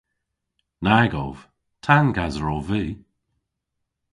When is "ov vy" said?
2.55-2.85